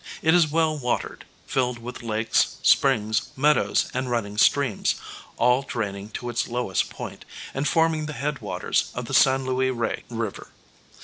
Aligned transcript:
It 0.23 0.33
is 0.33 0.49
well 0.49 0.75
watered, 0.79 1.25
filled 1.45 1.77
with 1.77 2.01
lakes, 2.01 2.57
springs, 2.63 3.29
meadows 3.35 3.85
and 3.93 4.09
running 4.09 4.35
streams, 4.39 4.95
all 5.37 5.61
draining 5.61 6.09
to 6.17 6.29
its 6.31 6.47
lowest 6.47 6.89
point, 6.89 7.23
and 7.53 7.67
forming 7.67 8.07
the 8.07 8.13
head 8.13 8.39
waters 8.41 8.89
of 8.95 9.05
the 9.05 9.13
San 9.13 9.45
Luis 9.45 9.71
Rey 9.75 10.03
River. 10.09 10.49